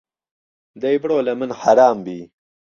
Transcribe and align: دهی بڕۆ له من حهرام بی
دهی 0.81 0.97
بڕۆ 1.01 1.17
له 1.27 1.33
من 1.39 1.49
حهرام 1.59 1.97
بی 2.05 2.19